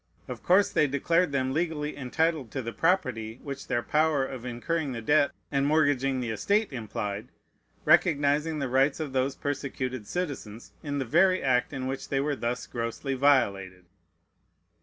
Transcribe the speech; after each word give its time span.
Of 0.27 0.41
course 0.41 0.71
they 0.71 0.87
declared 0.87 1.31
them 1.31 1.53
legally 1.53 1.95
entitled 1.95 2.49
to 2.53 2.63
the 2.63 2.73
property 2.73 3.39
which 3.43 3.67
their 3.67 3.83
power 3.83 4.25
of 4.25 4.45
incurring 4.45 4.93
the 4.93 5.01
debt 5.03 5.29
and 5.51 5.67
mortgaging 5.67 6.19
the 6.21 6.31
estate 6.31 6.73
implied: 6.73 7.27
recognizing 7.85 8.57
the 8.57 8.67
rights 8.67 8.99
of 8.99 9.13
those 9.13 9.35
persecuted 9.35 10.07
citizens 10.07 10.71
in 10.81 10.97
the 10.97 11.05
very 11.05 11.43
act 11.43 11.71
in 11.71 11.85
which 11.85 12.09
they 12.09 12.19
were 12.19 12.35
thus 12.35 12.65
grossly 12.65 13.13
violated. 13.13 13.85